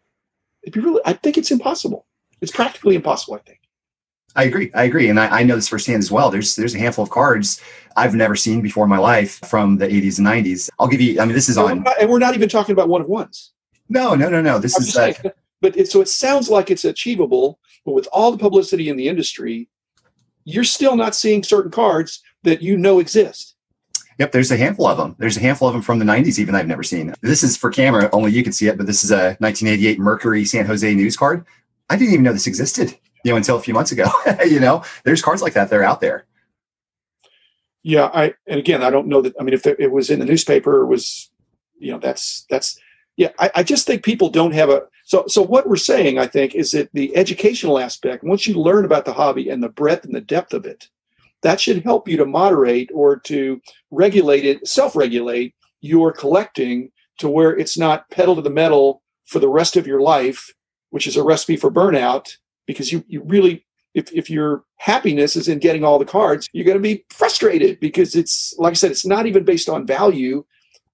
it'd 0.62 0.74
be 0.74 0.80
really 0.80 1.02
I 1.04 1.12
think 1.14 1.36
it's 1.36 1.50
impossible. 1.50 2.06
It's 2.40 2.52
practically 2.52 2.94
impossible, 2.94 3.34
I 3.34 3.38
think. 3.38 3.59
I 4.36 4.44
agree. 4.44 4.70
I 4.74 4.84
agree, 4.84 5.08
and 5.08 5.18
I, 5.18 5.40
I, 5.40 5.42
know 5.42 5.56
this 5.56 5.68
firsthand 5.68 5.98
as 5.98 6.10
well. 6.10 6.30
There's 6.30 6.54
there's 6.54 6.74
a 6.74 6.78
handful 6.78 7.02
of 7.02 7.10
cards 7.10 7.60
I've 7.96 8.14
never 8.14 8.36
seen 8.36 8.60
before 8.60 8.84
in 8.84 8.90
my 8.90 8.98
life 8.98 9.40
from 9.48 9.76
the 9.76 9.88
80s 9.88 10.18
and 10.18 10.26
90s. 10.26 10.70
I'll 10.78 10.86
give 10.86 11.00
you. 11.00 11.20
I 11.20 11.24
mean, 11.24 11.34
this 11.34 11.48
is 11.48 11.56
and 11.56 11.66
on, 11.66 11.78
we're 11.78 11.82
not, 11.82 12.00
and 12.00 12.10
we're 12.10 12.18
not 12.18 12.34
even 12.34 12.48
talking 12.48 12.72
about 12.72 12.88
one 12.88 13.00
of 13.00 13.08
ones. 13.08 13.52
No, 13.88 14.14
no, 14.14 14.28
no, 14.28 14.40
no. 14.40 14.58
This 14.58 14.76
I'm 14.76 14.82
is. 14.82 14.96
Uh, 14.96 15.12
saying, 15.12 15.32
but 15.60 15.76
it, 15.76 15.90
so 15.90 16.00
it 16.00 16.08
sounds 16.08 16.48
like 16.48 16.70
it's 16.70 16.84
achievable, 16.84 17.58
but 17.84 17.92
with 17.92 18.08
all 18.12 18.30
the 18.30 18.38
publicity 18.38 18.88
in 18.88 18.96
the 18.96 19.08
industry, 19.08 19.68
you're 20.44 20.64
still 20.64 20.96
not 20.96 21.14
seeing 21.14 21.42
certain 21.42 21.70
cards 21.70 22.22
that 22.44 22.62
you 22.62 22.76
know 22.76 23.00
exist. 23.00 23.56
Yep, 24.18 24.32
there's 24.32 24.50
a 24.50 24.56
handful 24.56 24.86
of 24.86 24.98
them. 24.98 25.16
There's 25.18 25.38
a 25.38 25.40
handful 25.40 25.66
of 25.66 25.74
them 25.74 25.82
from 25.82 25.98
the 25.98 26.04
90s, 26.04 26.38
even 26.38 26.54
I've 26.54 26.66
never 26.66 26.82
seen. 26.82 27.14
This 27.22 27.42
is 27.42 27.56
for 27.56 27.70
camera, 27.70 28.10
only 28.12 28.30
you 28.30 28.42
can 28.42 28.52
see 28.52 28.68
it, 28.68 28.76
but 28.76 28.86
this 28.86 29.02
is 29.02 29.10
a 29.10 29.34
1988 29.38 29.98
Mercury 29.98 30.44
San 30.44 30.66
Jose 30.66 30.94
news 30.94 31.16
card. 31.16 31.44
I 31.88 31.96
didn't 31.96 32.12
even 32.12 32.24
know 32.24 32.32
this 32.32 32.46
existed 32.46 32.96
you 33.24 33.30
know, 33.30 33.36
until 33.36 33.56
a 33.56 33.62
few 33.62 33.74
months 33.74 33.92
ago. 33.92 34.06
you 34.46 34.60
know, 34.60 34.82
there's 35.04 35.22
cards 35.22 35.42
like 35.42 35.54
that. 35.54 35.70
They're 35.70 35.84
out 35.84 36.00
there. 36.00 36.26
Yeah, 37.82 38.10
I 38.12 38.34
and 38.46 38.58
again, 38.58 38.82
I 38.82 38.90
don't 38.90 39.06
know 39.06 39.22
that. 39.22 39.34
I 39.40 39.42
mean, 39.42 39.54
if 39.54 39.66
it 39.66 39.90
was 39.90 40.10
in 40.10 40.18
the 40.18 40.26
newspaper, 40.26 40.82
it 40.82 40.86
was, 40.86 41.30
you 41.78 41.92
know, 41.92 41.98
that's 41.98 42.46
that's. 42.50 42.78
Yeah, 43.16 43.30
I, 43.38 43.50
I 43.56 43.62
just 43.62 43.86
think 43.86 44.02
people 44.02 44.30
don't 44.30 44.54
have 44.54 44.70
a. 44.70 44.82
So, 45.04 45.24
so 45.26 45.42
what 45.42 45.68
we're 45.68 45.76
saying, 45.76 46.18
I 46.18 46.26
think, 46.26 46.54
is 46.54 46.70
that 46.72 46.90
the 46.92 47.14
educational 47.16 47.78
aspect. 47.78 48.22
Once 48.24 48.46
you 48.46 48.54
learn 48.54 48.84
about 48.84 49.04
the 49.04 49.12
hobby 49.12 49.48
and 49.48 49.62
the 49.62 49.68
breadth 49.68 50.04
and 50.04 50.14
the 50.14 50.20
depth 50.20 50.54
of 50.54 50.64
it, 50.64 50.88
that 51.42 51.60
should 51.60 51.82
help 51.82 52.08
you 52.08 52.16
to 52.18 52.26
moderate 52.26 52.90
or 52.94 53.18
to 53.20 53.60
regulate 53.90 54.44
it, 54.44 54.66
self-regulate 54.66 55.54
your 55.80 56.12
collecting 56.12 56.90
to 57.18 57.28
where 57.28 57.56
it's 57.56 57.76
not 57.76 58.08
pedal 58.10 58.36
to 58.36 58.42
the 58.42 58.50
metal 58.50 59.02
for 59.26 59.38
the 59.38 59.48
rest 59.48 59.76
of 59.76 59.86
your 59.86 60.00
life, 60.00 60.52
which 60.90 61.06
is 61.06 61.16
a 61.16 61.22
recipe 61.22 61.56
for 61.56 61.70
burnout 61.70 62.36
because 62.70 62.92
you, 62.92 63.04
you 63.08 63.22
really 63.24 63.64
if, 63.92 64.12
if 64.12 64.30
your 64.30 64.62
happiness 64.76 65.34
is 65.34 65.48
in 65.48 65.58
getting 65.58 65.84
all 65.84 65.98
the 65.98 66.04
cards 66.04 66.48
you're 66.52 66.64
going 66.64 66.76
to 66.76 66.82
be 66.82 67.04
frustrated 67.10 67.80
because 67.80 68.14
it's 68.14 68.54
like 68.58 68.70
i 68.70 68.74
said 68.74 68.90
it's 68.90 69.06
not 69.06 69.26
even 69.26 69.44
based 69.44 69.68
on 69.68 69.86
value 69.86 70.44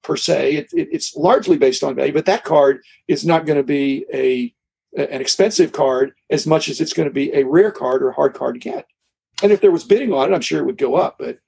per 0.03 0.17
se. 0.17 0.55
It, 0.55 0.69
it, 0.73 0.89
it's 0.93 1.17
largely 1.17 1.59
based 1.59 1.83
on 1.83 1.95
value 1.95 2.13
but 2.13 2.27
that 2.27 2.45
card 2.45 2.81
is 3.09 3.27
not 3.27 3.45
going 3.45 3.59
to 3.59 3.65
be 3.65 4.07
a 4.13 4.55
an 4.97 5.21
expensive 5.21 5.73
card 5.73 6.13
as 6.31 6.47
much 6.47 6.71
as 6.71 6.81
it's 6.81 6.95
going 6.95 7.09
to 7.09 7.13
be 7.13 7.35
a 7.35 7.45
rare 7.45 7.71
card 7.71 8.03
or 8.03 8.13
hard 8.13 8.33
card 8.33 8.55
to 8.55 8.61
get. 8.61 8.87
And 9.43 9.53
if 9.53 9.61
there 9.61 9.71
was 9.71 9.85
bidding 9.85 10.13
on 10.13 10.33
it 10.33 10.35
i'm 10.35 10.41
sure 10.41 10.61
it 10.61 10.67
would 10.67 10.79
go 10.79 10.95
up 10.95 11.17
but 11.19 11.39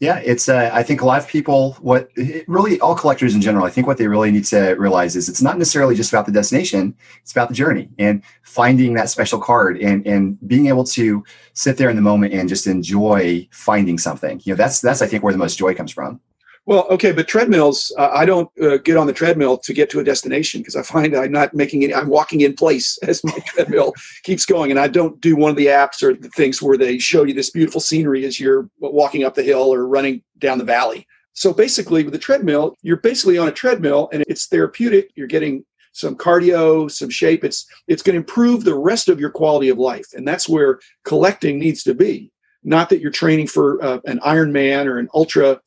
yeah, 0.00 0.18
it's. 0.18 0.48
Uh, 0.48 0.70
I 0.72 0.82
think 0.82 1.00
a 1.00 1.06
lot 1.06 1.20
of 1.20 1.28
people, 1.28 1.72
what 1.80 2.10
really 2.46 2.80
all 2.80 2.94
collectors 2.94 3.34
in 3.34 3.40
general, 3.40 3.64
I 3.64 3.70
think 3.70 3.86
what 3.86 3.98
they 3.98 4.06
really 4.06 4.30
need 4.30 4.44
to 4.46 4.74
realize 4.74 5.16
is 5.16 5.28
it's 5.28 5.42
not 5.42 5.58
necessarily 5.58 5.94
just 5.94 6.12
about 6.12 6.26
the 6.26 6.32
destination; 6.32 6.94
it's 7.22 7.32
about 7.32 7.48
the 7.48 7.54
journey 7.54 7.88
and 7.98 8.22
finding 8.42 8.94
that 8.94 9.10
special 9.10 9.40
card 9.40 9.78
and 9.78 10.06
and 10.06 10.38
being 10.48 10.66
able 10.66 10.84
to 10.84 11.24
sit 11.52 11.76
there 11.76 11.90
in 11.90 11.96
the 11.96 12.02
moment 12.02 12.34
and 12.34 12.48
just 12.48 12.66
enjoy 12.66 13.46
finding 13.50 13.98
something. 13.98 14.40
You 14.44 14.52
know, 14.52 14.56
that's 14.56 14.80
that's 14.80 15.02
I 15.02 15.06
think 15.06 15.22
where 15.22 15.32
the 15.32 15.38
most 15.38 15.58
joy 15.58 15.74
comes 15.74 15.92
from. 15.92 16.20
Well, 16.68 16.86
okay, 16.90 17.12
but 17.12 17.26
treadmills, 17.26 17.94
uh, 17.96 18.10
I 18.12 18.26
don't 18.26 18.50
uh, 18.60 18.76
get 18.76 18.98
on 18.98 19.06
the 19.06 19.12
treadmill 19.14 19.56
to 19.56 19.72
get 19.72 19.88
to 19.88 20.00
a 20.00 20.04
destination 20.04 20.60
because 20.60 20.76
I 20.76 20.82
find 20.82 21.16
I'm 21.16 21.32
not 21.32 21.54
making 21.54 21.82
any, 21.82 21.94
I'm 21.94 22.10
walking 22.10 22.42
in 22.42 22.52
place 22.52 22.98
as 23.04 23.24
my 23.24 23.38
treadmill 23.46 23.94
keeps 24.22 24.44
going. 24.44 24.70
And 24.70 24.78
I 24.78 24.86
don't 24.86 25.18
do 25.18 25.34
one 25.34 25.50
of 25.50 25.56
the 25.56 25.68
apps 25.68 26.02
or 26.02 26.12
the 26.12 26.28
things 26.28 26.60
where 26.60 26.76
they 26.76 26.98
show 26.98 27.24
you 27.24 27.32
this 27.32 27.48
beautiful 27.48 27.80
scenery 27.80 28.26
as 28.26 28.38
you're 28.38 28.68
walking 28.80 29.24
up 29.24 29.34
the 29.34 29.42
hill 29.42 29.72
or 29.72 29.88
running 29.88 30.22
down 30.36 30.58
the 30.58 30.64
valley. 30.64 31.06
So 31.32 31.54
basically, 31.54 32.04
with 32.04 32.12
the 32.12 32.18
treadmill, 32.18 32.76
you're 32.82 32.98
basically 32.98 33.38
on 33.38 33.48
a 33.48 33.52
treadmill 33.52 34.10
and 34.12 34.22
it's 34.28 34.44
therapeutic. 34.44 35.10
You're 35.14 35.26
getting 35.26 35.64
some 35.92 36.16
cardio, 36.16 36.90
some 36.90 37.08
shape. 37.08 37.44
It's 37.44 37.66
it's 37.86 38.02
going 38.02 38.12
to 38.12 38.20
improve 38.20 38.64
the 38.64 38.74
rest 38.74 39.08
of 39.08 39.18
your 39.18 39.30
quality 39.30 39.70
of 39.70 39.78
life, 39.78 40.08
and 40.12 40.28
that's 40.28 40.46
where 40.46 40.80
collecting 41.04 41.58
needs 41.58 41.82
to 41.84 41.94
be. 41.94 42.30
Not 42.62 42.90
that 42.90 43.00
you're 43.00 43.10
training 43.10 43.46
for 43.46 43.82
uh, 43.82 44.00
an 44.04 44.18
Ironman 44.18 44.84
or 44.84 44.98
an 44.98 45.08
ultra 45.14 45.62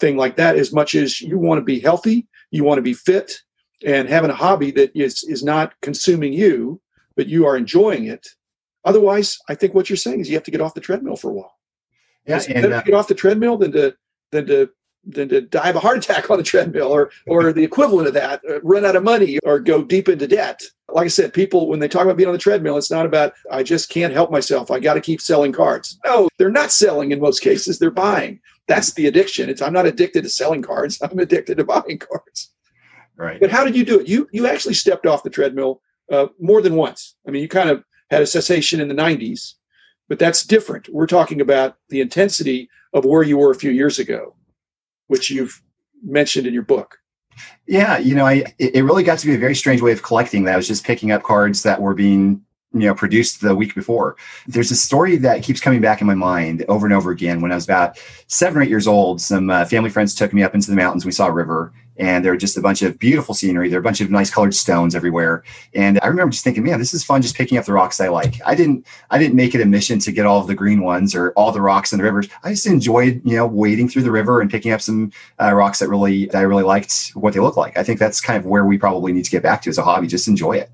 thing 0.00 0.16
like 0.16 0.36
that 0.36 0.56
as 0.56 0.72
much 0.72 0.94
as 0.94 1.20
you 1.20 1.38
want 1.38 1.58
to 1.58 1.64
be 1.64 1.80
healthy, 1.80 2.26
you 2.50 2.64
want 2.64 2.78
to 2.78 2.82
be 2.82 2.94
fit, 2.94 3.40
and 3.84 4.08
having 4.08 4.30
a 4.30 4.34
hobby 4.34 4.70
that 4.72 4.90
is 4.94 5.24
is 5.24 5.42
not 5.42 5.74
consuming 5.82 6.32
you, 6.32 6.80
but 7.16 7.28
you 7.28 7.46
are 7.46 7.56
enjoying 7.56 8.06
it. 8.06 8.26
Otherwise, 8.84 9.38
I 9.48 9.54
think 9.54 9.74
what 9.74 9.90
you're 9.90 9.96
saying 9.96 10.20
is 10.20 10.28
you 10.28 10.36
have 10.36 10.44
to 10.44 10.50
get 10.50 10.60
off 10.60 10.74
the 10.74 10.80
treadmill 10.80 11.16
for 11.16 11.30
a 11.30 11.34
while. 11.34 11.56
Yeah, 12.26 12.36
it's 12.36 12.46
and, 12.46 12.72
uh, 12.72 12.82
get 12.82 12.94
off 12.94 13.08
the 13.08 13.14
treadmill 13.14 13.56
than 13.56 13.72
to 13.72 13.94
than 14.30 14.46
to 14.46 14.70
than 15.04 15.28
to 15.28 15.40
die 15.40 15.68
of 15.68 15.76
a 15.76 15.80
heart 15.80 15.98
attack 16.04 16.30
on 16.30 16.38
the 16.38 16.42
treadmill 16.42 16.88
or 16.88 17.10
or 17.26 17.52
the 17.52 17.64
equivalent 17.64 18.08
of 18.08 18.14
that, 18.14 18.40
uh, 18.48 18.60
run 18.62 18.84
out 18.84 18.96
of 18.96 19.02
money 19.02 19.38
or 19.44 19.58
go 19.60 19.82
deep 19.82 20.08
into 20.08 20.26
debt. 20.26 20.62
Like 20.88 21.06
I 21.06 21.08
said, 21.08 21.34
people 21.34 21.68
when 21.68 21.80
they 21.80 21.88
talk 21.88 22.04
about 22.04 22.16
being 22.16 22.28
on 22.28 22.32
the 22.32 22.38
treadmill, 22.38 22.76
it's 22.76 22.90
not 22.90 23.06
about 23.06 23.32
I 23.50 23.62
just 23.62 23.88
can't 23.88 24.12
help 24.12 24.30
myself. 24.30 24.70
I 24.70 24.78
got 24.80 24.94
to 24.94 25.00
keep 25.00 25.20
selling 25.20 25.52
cards. 25.52 25.98
No, 26.04 26.28
they're 26.38 26.50
not 26.50 26.70
selling 26.70 27.12
in 27.12 27.20
most 27.20 27.40
cases. 27.40 27.78
They're 27.78 27.90
buying 27.90 28.40
that's 28.68 28.92
the 28.94 29.06
addiction. 29.06 29.48
It's 29.48 29.62
I'm 29.62 29.72
not 29.72 29.86
addicted 29.86 30.22
to 30.22 30.28
selling 30.28 30.62
cards. 30.62 31.00
I'm 31.02 31.18
addicted 31.18 31.58
to 31.58 31.64
buying 31.64 31.98
cards. 31.98 32.50
Right. 33.16 33.40
But 33.40 33.50
how 33.50 33.64
did 33.64 33.76
you 33.76 33.84
do 33.84 34.00
it? 34.00 34.08
You 34.08 34.28
you 34.32 34.46
actually 34.46 34.74
stepped 34.74 35.06
off 35.06 35.22
the 35.22 35.30
treadmill 35.30 35.80
uh, 36.12 36.26
more 36.38 36.60
than 36.60 36.74
once. 36.74 37.14
I 37.26 37.30
mean, 37.30 37.42
you 37.42 37.48
kind 37.48 37.70
of 37.70 37.84
had 38.10 38.22
a 38.22 38.26
cessation 38.26 38.80
in 38.80 38.88
the 38.88 38.94
90s, 38.94 39.54
but 40.08 40.18
that's 40.18 40.44
different. 40.44 40.88
We're 40.88 41.06
talking 41.06 41.40
about 41.40 41.76
the 41.88 42.00
intensity 42.00 42.68
of 42.92 43.04
where 43.04 43.22
you 43.22 43.38
were 43.38 43.50
a 43.50 43.56
few 43.56 43.70
years 43.70 43.98
ago, 43.98 44.36
which 45.08 45.30
you've 45.30 45.60
mentioned 46.04 46.46
in 46.46 46.54
your 46.54 46.62
book. 46.62 46.98
Yeah, 47.66 47.98
you 47.98 48.14
know, 48.14 48.26
I 48.26 48.44
it 48.58 48.84
really 48.84 49.02
got 49.02 49.18
to 49.18 49.26
be 49.26 49.34
a 49.34 49.38
very 49.38 49.54
strange 49.54 49.82
way 49.82 49.92
of 49.92 50.02
collecting. 50.02 50.44
That 50.44 50.54
I 50.54 50.56
was 50.56 50.68
just 50.68 50.84
picking 50.84 51.10
up 51.10 51.22
cards 51.22 51.62
that 51.64 51.80
were 51.80 51.94
being 51.94 52.42
you 52.80 52.86
know 52.86 52.94
produced 52.94 53.40
the 53.40 53.54
week 53.54 53.74
before. 53.74 54.16
There's 54.46 54.70
a 54.70 54.76
story 54.76 55.16
that 55.16 55.42
keeps 55.42 55.60
coming 55.60 55.80
back 55.80 56.00
in 56.00 56.06
my 56.06 56.14
mind 56.14 56.64
over 56.68 56.86
and 56.86 56.94
over 56.94 57.10
again. 57.10 57.40
When 57.40 57.52
i 57.52 57.54
was 57.54 57.64
about 57.64 57.98
seven 58.26 58.58
or 58.58 58.62
eight 58.62 58.68
years 58.68 58.86
old 58.86 59.20
some 59.20 59.50
uh, 59.50 59.64
family 59.64 59.90
friends 59.90 60.14
took 60.14 60.32
me 60.32 60.42
up 60.42 60.54
into 60.54 60.70
the 60.70 60.76
mountains. 60.76 61.04
We 61.04 61.12
saw 61.12 61.26
a 61.26 61.32
river 61.32 61.72
and 61.98 62.24
there 62.24 62.32
were 62.32 62.38
just 62.38 62.56
a 62.56 62.60
bunch 62.60 62.82
of 62.82 62.98
beautiful 62.98 63.34
scenery. 63.34 63.68
There 63.68 63.78
were 63.78 63.82
a 63.82 63.84
bunch 63.84 64.00
of 64.00 64.10
nice 64.10 64.30
colored 64.30 64.54
stones 64.54 64.94
everywhere. 64.94 65.44
And 65.74 65.98
i 66.02 66.06
remember 66.06 66.32
just 66.32 66.44
thinking 66.44 66.64
man 66.64 66.78
this 66.78 66.94
is 66.94 67.04
fun 67.04 67.22
just 67.22 67.36
picking 67.36 67.58
up 67.58 67.64
the 67.64 67.72
rocks 67.72 68.00
i 68.00 68.08
like. 68.08 68.40
I 68.44 68.54
didn't 68.54 68.86
i 69.10 69.18
didn't 69.18 69.36
make 69.36 69.54
it 69.54 69.60
a 69.60 69.66
mission 69.66 69.98
to 70.00 70.12
get 70.12 70.26
all 70.26 70.40
of 70.40 70.46
the 70.46 70.54
green 70.54 70.82
ones 70.82 71.14
or 71.14 71.32
all 71.32 71.52
the 71.52 71.60
rocks 71.60 71.92
in 71.92 71.98
the 71.98 72.04
rivers. 72.04 72.28
I 72.42 72.50
just 72.50 72.66
enjoyed 72.66 73.22
you 73.24 73.36
know 73.36 73.46
wading 73.46 73.88
through 73.88 74.02
the 74.02 74.10
river 74.10 74.40
and 74.40 74.50
picking 74.50 74.72
up 74.72 74.80
some 74.80 75.12
uh, 75.40 75.52
rocks 75.54 75.78
that 75.78 75.88
really 75.88 76.26
that 76.26 76.38
i 76.38 76.42
really 76.42 76.64
liked 76.64 77.10
what 77.14 77.34
they 77.34 77.40
look 77.40 77.56
like. 77.56 77.76
I 77.76 77.82
think 77.82 77.98
that's 77.98 78.20
kind 78.20 78.38
of 78.38 78.46
where 78.46 78.64
we 78.64 78.78
probably 78.78 79.12
need 79.12 79.24
to 79.24 79.30
get 79.30 79.42
back 79.42 79.62
to 79.62 79.70
as 79.70 79.78
a 79.78 79.82
hobby 79.82 80.06
just 80.06 80.28
enjoy 80.28 80.52
it 80.52 80.70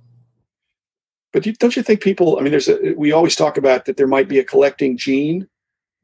but 1.32 1.44
don't 1.58 1.76
you 1.76 1.82
think 1.82 2.00
people? 2.02 2.38
I 2.38 2.42
mean, 2.42 2.50
there's 2.50 2.68
a, 2.68 2.94
we 2.96 3.12
always 3.12 3.36
talk 3.36 3.56
about 3.56 3.86
that 3.86 3.96
there 3.96 4.06
might 4.06 4.28
be 4.28 4.38
a 4.38 4.44
collecting 4.44 4.96
gene, 4.96 5.48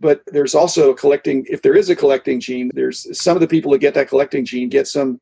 but 0.00 0.22
there's 0.26 0.54
also 0.54 0.90
a 0.90 0.94
collecting. 0.94 1.46
If 1.50 1.62
there 1.62 1.76
is 1.76 1.90
a 1.90 1.96
collecting 1.96 2.40
gene, 2.40 2.70
there's 2.74 3.06
some 3.20 3.36
of 3.36 3.40
the 3.40 3.48
people 3.48 3.72
that 3.72 3.78
get 3.78 3.94
that 3.94 4.08
collecting 4.08 4.44
gene 4.44 4.68
get 4.68 4.88
some 4.88 5.20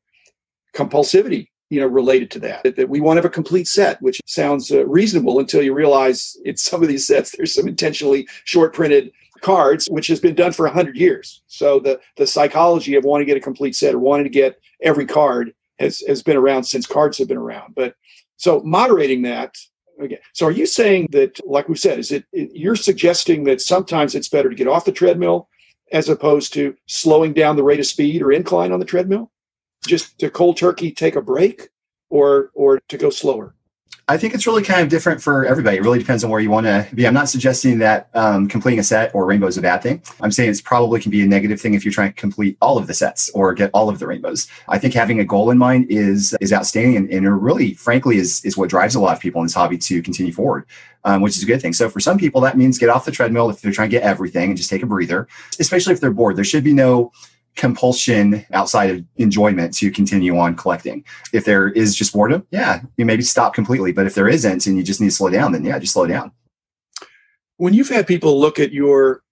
compulsivity, 0.75 1.49
you 1.71 1.81
know, 1.81 1.87
related 1.87 2.31
to 2.33 2.39
that. 2.41 2.63
That, 2.63 2.77
that 2.77 2.89
we 2.89 3.01
want 3.01 3.17
to 3.17 3.23
have 3.23 3.31
a 3.31 3.31
complete 3.31 3.67
set, 3.67 4.01
which 4.01 4.21
sounds 4.27 4.71
uh, 4.71 4.87
reasonable 4.87 5.41
until 5.41 5.63
you 5.63 5.75
realize 5.75 6.37
in 6.45 6.57
some 6.57 6.83
of 6.83 6.89
these 6.89 7.07
sets 7.07 7.35
there's 7.37 7.55
some 7.55 7.67
intentionally 7.67 8.29
short 8.45 8.73
printed 8.73 9.11
cards, 9.41 9.87
which 9.91 10.07
has 10.07 10.21
been 10.21 10.35
done 10.35 10.53
for 10.53 10.69
hundred 10.69 10.97
years. 10.97 11.43
So 11.49 11.81
the 11.81 12.01
the 12.17 12.27
psychology 12.29 12.95
of 12.95 13.05
wanting 13.05 13.27
to 13.27 13.33
get 13.33 13.39
a 13.39 13.45
complete 13.45 13.75
set 13.75 13.95
or 13.95 13.99
wanting 13.99 14.25
to 14.25 14.31
get 14.31 14.61
every 14.83 15.07
card 15.07 15.53
has 15.81 16.01
has 16.07 16.23
been 16.23 16.37
around 16.37 16.63
since 16.63 16.87
cards 16.87 17.19
have 17.19 17.29
been 17.29 17.37
around. 17.37 17.75
But 17.75 17.95
so 18.37 18.61
moderating 18.61 19.23
that 19.23 19.57
Okay. 20.03 20.19
So 20.35 20.47
are 20.47 20.53
you 20.53 20.67
saying 20.67 21.09
that, 21.13 21.41
like 21.47 21.69
we 21.69 21.77
said, 21.77 21.99
is 21.99 22.13
it, 22.13 22.25
you're 22.33 22.77
suggesting 22.77 23.45
that 23.45 23.61
sometimes 23.61 24.15
it's 24.15 24.29
better 24.29 24.51
to 24.51 24.55
get 24.55 24.69
off 24.69 24.85
the 24.85 24.93
treadmill 24.93 25.49
as 25.93 26.09
opposed 26.09 26.53
to 26.55 26.77
slowing 26.87 27.33
down 27.33 27.57
the 27.57 27.65
rate 27.65 27.81
of 27.81 27.87
speed 27.87 28.23
or 28.23 28.33
incline 28.33 28.73
on 28.73 28.81
the 28.81 28.85
treadmill? 28.85 29.31
Just 29.87 30.19
to 30.19 30.31
cold 30.31 30.57
turkey 30.57 30.93
take 30.93 31.17
a 31.17 31.23
break 31.23 31.69
or 32.11 32.51
or 32.55 32.81
to 32.89 32.99
go 32.99 33.11
slower? 33.11 33.55
I 34.09 34.17
think 34.17 34.35
it's 34.35 34.47
really 34.47 34.63
kind 34.63 34.83
of 34.83 34.89
different 34.89 35.21
for 35.21 35.45
everybody. 35.45 35.79
It 35.79 35.83
really 35.83 35.99
depends 35.99 36.23
on 36.23 36.31
where 36.31 36.39
you 36.39 36.49
want 36.49 36.67
to 36.67 36.87
be. 36.95 37.09
I'm 37.09 37.15
not 37.15 37.29
suggesting 37.29 37.81
that 37.81 38.09
um, 38.15 38.47
completing 38.47 38.79
a 38.79 38.85
set 38.85 39.13
or 39.13 39.27
rainbow 39.27 39.49
is 39.49 39.59
a 39.59 39.63
bad 39.63 39.83
thing. 39.83 40.01
I'm 40.21 40.31
saying 40.31 40.49
it's 40.49 40.61
probably 40.61 41.01
can 41.01 41.11
be 41.11 41.23
a 41.23 41.27
negative 41.27 41.61
thing 41.61 41.75
if 41.75 41.85
you're 41.85 41.93
trying 41.93 42.13
to 42.13 42.15
complete 42.15 42.57
all 42.63 42.79
of 42.79 42.87
the 42.87 42.95
sets 42.95 43.29
or 43.31 43.53
get 43.53 43.69
all 43.75 43.89
of 43.89 43.99
the 43.99 44.07
rainbows. 44.07 44.47
I 44.69 44.79
think 44.79 44.95
having 44.95 45.19
a 45.19 45.25
goal 45.25 45.51
in 45.51 45.59
mind 45.59 45.87
is 45.91 46.37
is 46.41 46.53
outstanding 46.53 46.97
and, 46.97 47.11
and 47.11 47.43
really, 47.43 47.75
frankly, 47.75 48.19
is 48.19 48.45
is 48.45 48.57
what 48.57 48.71
drives 48.71 48.95
a 48.95 49.01
lot 49.01 49.17
of 49.17 49.21
people 49.21 49.41
in 49.41 49.47
this 49.47 49.55
hobby 49.55 49.77
to 49.79 50.01
continue 50.03 50.33
forward. 50.33 50.67
Um, 51.05 51.23
which 51.23 51.37
is 51.37 51.45
a 51.45 51.47
good 51.47 51.63
thing. 51.63 51.73
So 51.73 51.89
for 51.89 52.01
some 52.01 52.19
people, 52.19 52.41
that 52.41 52.59
means 52.59 52.79
get 52.79 52.89
off 52.89 53.05
the 53.05 53.13
treadmill 53.13 53.49
if 53.49 53.61
they're 53.61 53.71
trying 53.71 53.91
to 53.91 53.97
get 53.97 54.03
everything 54.03 54.51
and 54.51 54.57
just 54.57 54.69
take 54.69 54.83
a 54.83 54.87
breather, 54.87 55.29
especially 55.61 55.93
if 55.93 56.01
they're 56.01 56.11
bored. 56.11 56.35
There 56.35 56.43
should 56.43 56.65
be 56.65 56.73
no 56.73 57.13
compulsion 57.57 58.45
outside 58.53 58.91
of 58.91 59.05
enjoyment 59.17 59.75
to 59.75 59.91
continue 59.91 60.39
on 60.39 60.55
collecting. 60.55 61.05
If 61.33 61.45
there 61.45 61.69
is 61.69 61.97
just 61.97 62.13
boredom, 62.13 62.47
yeah, 62.51 62.83
you 62.97 63.05
maybe 63.05 63.23
stop 63.23 63.55
completely. 63.55 63.93
But 63.93 64.07
if 64.07 64.15
there 64.15 64.29
isn't 64.29 64.67
and 64.67 64.77
you 64.77 64.83
just 64.83 65.01
need 65.01 65.09
to 65.09 65.15
slow 65.15 65.31
down, 65.31 65.53
then 65.53 65.65
yeah, 65.65 65.79
just 65.79 65.95
slow 65.95 66.07
down. 66.07 66.33
When 67.57 67.75
you've 67.75 67.89
had 67.89 68.07
people 68.07 68.39
look 68.39 68.59
at 68.59 68.73
your 68.73 69.23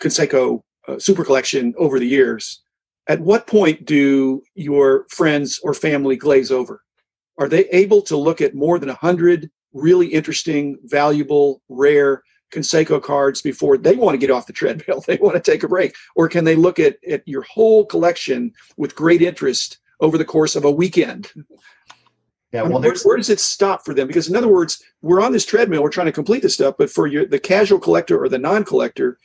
Canseco 0.00 0.60
uh, 0.86 0.98
super 0.98 1.24
collection 1.24 1.74
over 1.78 1.98
the 1.98 2.06
years, 2.06 2.62
at 3.08 3.20
what 3.20 3.46
point 3.46 3.84
do 3.84 4.42
your 4.54 5.06
friends 5.08 5.58
or 5.62 5.74
family 5.74 6.16
glaze 6.16 6.52
over? 6.52 6.82
Are 7.38 7.48
they 7.48 7.64
able 7.70 8.02
to 8.02 8.16
look 8.16 8.40
at 8.40 8.54
more 8.54 8.78
than 8.78 8.88
100 8.88 9.50
really 9.72 10.06
interesting, 10.06 10.76
valuable, 10.84 11.62
rare 11.68 12.22
Canseco 12.52 13.02
cards 13.02 13.42
before 13.42 13.76
they 13.76 13.96
want 13.96 14.14
to 14.14 14.18
get 14.18 14.30
off 14.30 14.46
the 14.46 14.52
treadmill? 14.52 15.02
They 15.06 15.16
want 15.16 15.34
to 15.34 15.50
take 15.50 15.62
a 15.62 15.68
break? 15.68 15.94
Or 16.14 16.28
can 16.28 16.44
they 16.44 16.54
look 16.54 16.78
at, 16.78 16.96
at 17.08 17.26
your 17.26 17.42
whole 17.42 17.84
collection 17.84 18.52
with 18.76 18.94
great 18.94 19.22
interest 19.22 19.78
over 20.00 20.16
the 20.16 20.24
course 20.24 20.54
of 20.56 20.64
a 20.64 20.70
weekend? 20.70 21.30
Yeah, 22.52 22.62
well, 22.62 22.82
where, 22.82 22.94
where, 23.04 23.16
does 23.16 23.30
it 23.30 23.40
stop 23.40 23.82
for 23.84 23.94
them? 23.94 24.06
Because 24.06 24.28
in 24.28 24.36
other 24.36 24.48
words, 24.48 24.82
we're 25.00 25.22
on 25.22 25.32
this 25.32 25.46
treadmill, 25.46 25.82
we're 25.82 25.88
trying 25.88 26.06
to 26.06 26.12
complete 26.12 26.42
this 26.42 26.52
stuff, 26.52 26.74
but 26.78 26.90
for 26.90 27.06
your, 27.06 27.24
the 27.24 27.38
casual 27.38 27.78
collector 27.78 28.22
or 28.22 28.28
the 28.28 28.38
non-collector, 28.38 29.18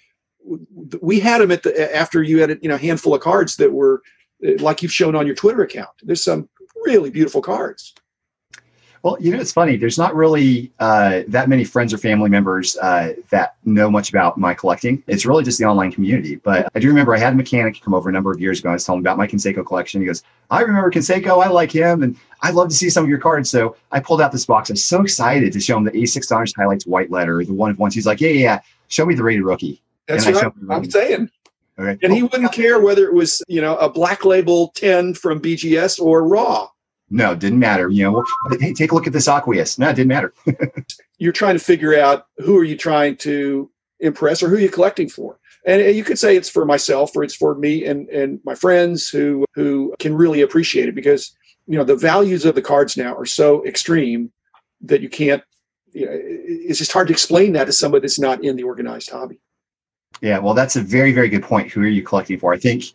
we 1.02 1.20
had 1.20 1.42
them 1.42 1.52
at 1.52 1.64
the 1.64 1.96
after 1.96 2.24
you 2.24 2.40
had 2.40 2.52
a 2.52 2.58
you 2.62 2.70
know 2.70 2.78
handful 2.78 3.14
of 3.14 3.22
cards 3.22 3.58
that 3.58 3.72
were 3.72 4.02
uh, 4.46 4.52
like 4.60 4.82
you've 4.82 4.94
shown 4.94 5.16
on 5.16 5.26
your 5.26 5.36
Twitter 5.36 5.62
account. 5.62 5.90
There's 6.04 6.24
some 6.24 6.48
really 6.86 7.10
beautiful 7.10 7.42
cards. 7.42 7.94
Well, 9.04 9.18
you 9.20 9.32
know, 9.32 9.40
it's 9.40 9.54
funny. 9.54 9.78
There's 9.78 9.98
not 9.98 10.16
really 10.16 10.72
uh, 10.80 11.22
that 11.28 11.50
many 11.50 11.64
friends 11.64 11.94
or 11.94 11.98
family 11.98 12.30
members 12.30 12.76
uh, 12.78 13.14
that 13.30 13.56
know 13.66 13.90
much 13.90 14.10
about 14.10 14.38
my 14.38 14.54
collecting. 14.54 15.04
It's 15.08 15.26
really 15.26 15.44
just 15.44 15.60
the 15.60 15.66
online 15.66 15.92
community. 15.92 16.36
But 16.36 16.70
I 16.76 16.80
do 16.80 16.88
remember 16.88 17.16
I 17.16 17.20
had 17.20 17.34
a 17.34 17.36
mechanic 17.36 17.82
come 17.82 17.94
over 17.94 18.10
a 18.10 18.12
number 18.12 18.32
of 18.32 18.40
years 18.40 18.60
ago. 18.60 18.70
I 18.70 18.74
was 18.74 18.86
telling 18.86 19.00
him 19.00 19.04
about 19.04 19.18
my 19.18 19.28
Canseco 19.28 19.66
collection. 19.66 20.02
He 20.02 20.08
goes, 20.08 20.24
I 20.50 20.62
remember 20.62 20.92
Canseco. 20.92 21.44
I 21.44 21.50
like 21.50 21.72
him. 21.72 22.04
And 22.04 22.18
I'd 22.42 22.56
love 22.56 22.70
to 22.70 22.76
see 22.76 22.90
some 22.90 23.04
of 23.04 23.10
your 23.10 23.20
cards. 23.20 23.50
So 23.50 23.76
I 23.92 24.00
pulled 24.00 24.22
out 24.22 24.32
this 24.32 24.46
box. 24.46 24.70
I 24.70 24.74
was 24.74 24.84
so 24.84 25.02
excited 25.02 25.54
to 25.54 25.60
show 25.60 25.78
him 25.78 25.84
the 25.84 25.92
A6 25.92 26.36
Honors 26.36 26.54
Highlights 26.56 26.86
White 26.86 27.12
Letter, 27.12 27.44
the 27.44 27.54
one 27.54 27.72
of 27.72 27.80
ones. 27.80 27.94
He's 27.94 28.06
like, 28.06 28.22
yeah, 28.22 28.30
yeah, 28.30 28.42
yeah. 28.42 28.60
Show 28.90 29.06
me 29.06 29.16
the 29.16 29.24
rated 29.24 29.44
rookie. 29.44 29.82
That's 30.08 30.26
and 30.26 30.36
what 30.36 30.54
I'm 30.70 30.90
saying. 30.90 31.30
Okay. 31.80 32.00
And 32.02 32.14
he 32.14 32.24
wouldn't 32.24 32.52
care 32.54 32.80
whether 32.80 33.06
it 33.06 33.14
was, 33.14 33.44
you 33.48 33.62
know, 33.62 33.78
a 33.78 33.90
black 33.90 34.26
label 34.26 34.70
10 34.76 35.14
from 35.14 35.40
BGS 35.40 36.02
or 36.02 36.28
raw. 36.28 36.70
No, 37.10 37.32
it 37.32 37.40
didn't 37.40 37.60
matter. 37.60 37.90
You 37.90 38.04
know, 38.04 38.26
hey, 38.60 38.74
take 38.74 38.92
a 38.92 38.96
look 38.96 39.08
at 39.08 39.14
this 39.14 39.28
aqueous. 39.28 39.80
No, 39.80 39.90
it 39.90 39.96
didn't 39.96 40.10
matter. 40.10 40.34
You're 41.18 41.34
trying 41.34 41.56
to 41.56 41.64
figure 41.64 41.98
out 41.98 42.28
who 42.38 42.58
are 42.58 42.64
you 42.64 42.76
trying 42.76 43.16
to 43.18 43.70
impress 44.00 44.44
or 44.44 44.50
who 44.50 44.56
are 44.56 44.60
you 44.60 44.70
collecting 44.70 45.10
for? 45.10 45.40
And 45.66 45.96
you 45.96 46.04
could 46.04 46.20
say 46.20 46.36
it's 46.36 46.50
for 46.50 46.66
myself 46.66 47.16
or 47.16 47.24
it's 47.24 47.36
for 47.36 47.56
me 47.56 47.86
and, 47.86 48.08
and 48.10 48.40
my 48.46 48.56
friends 48.56 49.10
who 49.10 49.46
who 49.54 49.96
can 50.00 50.16
really 50.16 50.42
appreciate 50.42 50.88
it 50.88 50.96
because 50.96 51.36
you 51.66 51.78
know 51.78 51.84
the 51.84 51.96
values 51.96 52.46
of 52.46 52.56
the 52.56 52.62
cards 52.62 52.96
now 52.96 53.16
are 53.16 53.26
so 53.26 53.66
extreme 53.66 54.32
that 54.82 55.02
you 55.02 55.10
can't 55.10 55.44
you 55.92 56.06
know, 56.06 56.12
it's 56.14 56.78
just 56.78 56.92
hard 56.92 57.08
to 57.08 57.14
explain 57.14 57.54
that 57.54 57.66
to 57.66 57.74
somebody 57.74 58.02
that's 58.02 58.20
not 58.20 58.44
in 58.44 58.56
the 58.56 58.64
organized 58.64 59.10
hobby. 59.10 59.40
Yeah, 60.22 60.40
well, 60.40 60.54
that's 60.54 60.76
a 60.76 60.82
very, 60.82 61.12
very 61.12 61.30
good 61.30 61.44
point. 61.44 61.72
Who 61.72 61.82
are 61.82 61.88
you 61.88 62.02
collecting 62.02 62.40
for? 62.40 62.54
I 62.54 62.58
think 62.58 62.86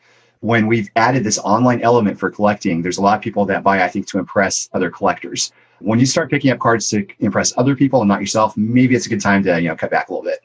when 0.43 0.67
we've 0.67 0.91
added 0.97 1.23
this 1.23 1.39
online 1.39 1.81
element 1.83 2.19
for 2.19 2.29
collecting, 2.29 2.83
there's 2.83 2.99
a 2.99 3.03
lot 3.03 3.17
of 3.17 3.23
people 3.23 3.47
that 3.47 3.63
buy, 3.63 3.83
I 3.83 3.89
think, 3.89 4.09
to 4.09 4.19
impress 4.19 4.69
other 4.73 4.91
collectors. 4.91 5.53
When 5.79 6.01
you 6.01 6.07
start 6.07 6.31
picking 6.31 6.51
up 6.51 6.59
cards 6.59 6.89
to 6.91 7.07
impress 7.21 7.57
other 7.57 7.77
people 7.77 8.01
and 8.01 8.09
not 8.09 8.21
yourself, 8.21 8.57
maybe 8.57 8.97
it's 8.97 9.07
a 9.07 9.09
good 9.09 9.21
time 9.21 9.45
to 9.45 9.61
you 9.61 9.69
know 9.69 9.77
cut 9.77 9.93
back 9.93 10.09
a 10.09 10.13
little 10.13 10.25
bit. 10.25 10.41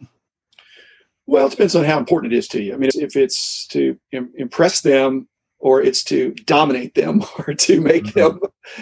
Well, 1.26 1.48
it 1.48 1.50
depends 1.50 1.76
on 1.76 1.84
how 1.84 1.98
important 1.98 2.32
it 2.32 2.38
is 2.38 2.48
to 2.50 2.62
you. 2.62 2.74
I 2.74 2.78
mean, 2.78 2.92
if 2.94 3.16
it's 3.16 3.66
to 3.68 4.00
Im- 4.12 4.32
impress 4.38 4.82
them 4.82 5.28
or 5.60 5.82
it's 5.82 6.04
to 6.06 6.34
dominate 6.46 6.94
them 6.94 7.24
or 7.40 7.56
to 7.56 7.82
make 7.82 8.06
mm-hmm. 8.06 8.20
them 8.20 8.40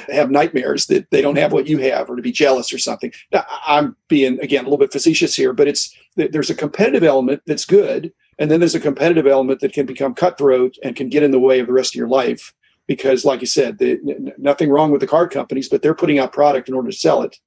have 0.10 0.29
nightmares 0.29 0.88
that 0.88 1.10
they 1.12 1.22
don't 1.22 1.38
have 1.38 1.53
what 1.53 1.67
you 1.67 1.77
have 1.77 2.10
or 2.10 2.17
to 2.17 2.22
be 2.22 2.31
jealous 2.34 2.74
or 2.74 2.77
something. 2.77 3.13
Now, 3.31 3.45
I'm 3.65 3.95
being, 4.10 4.39
again, 4.41 4.65
a 4.65 4.67
little 4.67 4.77
bit 4.77 4.91
facetious 4.91 5.34
here, 5.34 5.53
but 5.53 5.67
it's 5.69 5.95
there's 6.17 6.50
a 6.50 6.55
competitive 6.55 7.03
element 7.03 7.41
that's 7.45 7.65
good. 7.65 8.12
And 8.37 8.51
then 8.51 8.59
there's 8.59 8.75
a 8.75 8.79
competitive 8.79 9.27
element 9.27 9.61
that 9.61 9.73
can 9.73 9.85
become 9.85 10.13
cutthroat 10.13 10.75
and 10.83 10.95
can 10.95 11.09
get 11.09 11.23
in 11.23 11.31
the 11.31 11.39
way 11.39 11.59
of 11.59 11.67
the 11.67 11.73
rest 11.73 11.93
of 11.93 11.99
your 11.99 12.07
life. 12.07 12.53
Because, 12.87 13.25
like 13.25 13.41
you 13.41 13.47
said, 13.47 13.79
the, 13.79 13.99
nothing 14.37 14.69
wrong 14.69 14.91
with 14.91 15.01
the 15.01 15.07
card 15.07 15.31
companies, 15.31 15.67
but 15.67 15.81
they're 15.81 15.95
putting 15.95 16.19
out 16.19 16.33
product 16.33 16.69
in 16.69 16.75
order 16.75 16.91
to 16.91 16.95
sell 16.95 17.23
it. 17.23 17.39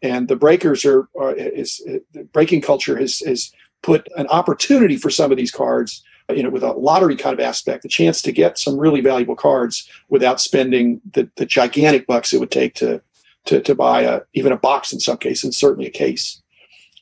And 0.00 0.28
the 0.28 0.36
breakers 0.36 0.84
are, 0.84 1.08
are 1.18 1.34
is 1.34 1.82
uh, 1.88 1.98
the 2.12 2.24
breaking 2.24 2.62
culture 2.62 2.96
has, 2.98 3.18
has 3.20 3.52
put 3.82 4.08
an 4.16 4.26
opportunity 4.28 4.96
for 4.96 5.10
some 5.10 5.30
of 5.30 5.36
these 5.36 5.50
cards 5.50 6.02
you 6.30 6.42
know, 6.42 6.50
with 6.50 6.62
a 6.62 6.72
lottery 6.72 7.16
kind 7.16 7.34
of 7.34 7.40
aspect, 7.40 7.82
the 7.82 7.88
chance 7.88 8.20
to 8.22 8.32
get 8.32 8.58
some 8.58 8.76
really 8.76 9.00
valuable 9.00 9.36
cards 9.36 9.88
without 10.08 10.40
spending 10.40 11.00
the, 11.12 11.30
the 11.36 11.46
gigantic 11.46 12.06
bucks 12.06 12.32
it 12.32 12.40
would 12.40 12.50
take 12.50 12.74
to 12.74 13.00
to, 13.46 13.60
to 13.60 13.76
buy 13.76 14.02
a, 14.02 14.22
even 14.34 14.50
a 14.50 14.56
box 14.56 14.92
in 14.92 14.98
some 14.98 15.16
cases, 15.16 15.44
and 15.44 15.54
certainly 15.54 15.86
a 15.86 15.90
case. 15.90 16.42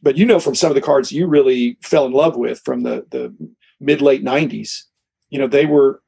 But 0.04 0.18
you 0.18 0.26
know, 0.26 0.38
from 0.38 0.54
some 0.54 0.70
of 0.70 0.74
the 0.74 0.82
cards 0.82 1.10
you 1.10 1.26
really 1.26 1.78
fell 1.82 2.04
in 2.04 2.12
love 2.12 2.36
with 2.36 2.60
from 2.64 2.82
the 2.82 3.06
the 3.10 3.34
mid 3.80 4.02
late 4.02 4.22
'90s, 4.22 4.82
you 5.30 5.38
know, 5.38 5.48
they 5.48 5.64
were 5.64 6.02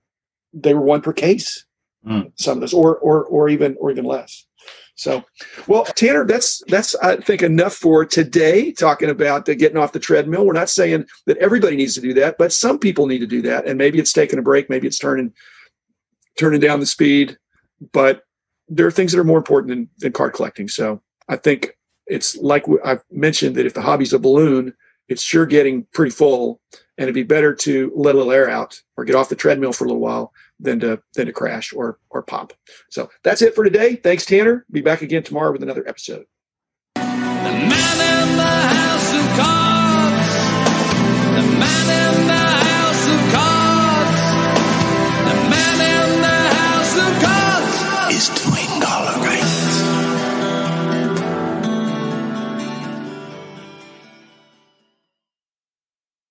they 0.52 0.74
were 0.74 0.82
one 0.82 1.00
per 1.00 1.14
case. 1.14 1.64
Mm. 2.06 2.30
Some 2.36 2.58
of 2.58 2.60
those, 2.60 2.74
or 2.74 2.98
or 2.98 3.24
or 3.24 3.48
even 3.48 3.74
or 3.80 3.90
even 3.90 4.04
less. 4.04 4.46
So, 4.96 5.24
well, 5.66 5.84
Tanner, 5.84 6.26
that's 6.26 6.62
that's 6.68 6.94
I 6.96 7.16
think 7.16 7.42
enough 7.42 7.74
for 7.74 8.04
today. 8.04 8.70
Talking 8.70 9.08
about 9.08 9.46
the 9.46 9.54
getting 9.54 9.78
off 9.78 9.92
the 9.92 9.98
treadmill. 9.98 10.44
We're 10.44 10.52
not 10.52 10.70
saying 10.70 11.06
that 11.24 11.38
everybody 11.38 11.74
needs 11.74 11.94
to 11.94 12.02
do 12.02 12.12
that, 12.14 12.36
but 12.38 12.52
some 12.52 12.78
people 12.78 13.06
need 13.06 13.18
to 13.20 13.26
do 13.26 13.40
that, 13.42 13.66
and 13.66 13.78
maybe 13.78 13.98
it's 13.98 14.12
taking 14.12 14.38
a 14.38 14.42
break, 14.42 14.68
maybe 14.68 14.86
it's 14.86 14.98
turning 14.98 15.32
turning 16.38 16.60
down 16.60 16.80
the 16.80 16.86
speed. 16.86 17.38
But 17.92 18.24
there 18.68 18.86
are 18.86 18.90
things 18.90 19.12
that 19.12 19.18
are 19.18 19.24
more 19.24 19.38
important 19.38 19.70
than, 19.70 19.88
than 19.98 20.12
card 20.12 20.34
collecting. 20.34 20.68
So, 20.68 21.02
I 21.30 21.36
think 21.36 21.76
it's 22.06 22.36
like 22.36 22.64
I've 22.84 23.02
mentioned 23.10 23.56
that 23.56 23.66
if 23.66 23.74
the 23.74 23.82
hobby's 23.82 24.12
a 24.12 24.18
balloon, 24.18 24.74
it's 25.08 25.22
sure 25.22 25.46
getting 25.46 25.84
pretty 25.92 26.10
full, 26.10 26.60
and 26.72 27.04
it'd 27.04 27.14
be 27.14 27.22
better 27.22 27.54
to 27.54 27.92
let 27.94 28.14
a 28.14 28.18
little 28.18 28.32
air 28.32 28.48
out 28.48 28.80
or 28.96 29.04
get 29.04 29.14
off 29.14 29.28
the 29.28 29.36
treadmill 29.36 29.72
for 29.72 29.84
a 29.84 29.88
little 29.88 30.02
while 30.02 30.32
than 30.58 30.80
to 30.80 31.00
than 31.14 31.26
to 31.26 31.32
crash 31.32 31.72
or 31.72 31.98
or 32.10 32.22
pop. 32.22 32.52
So 32.90 33.10
that's 33.22 33.42
it 33.42 33.54
for 33.54 33.64
today. 33.64 33.96
Thanks, 33.96 34.24
Tanner. 34.24 34.64
Be 34.70 34.80
back 34.80 35.02
again 35.02 35.22
tomorrow 35.22 35.52
with 35.52 35.62
another 35.62 35.86
episode. 35.88 36.26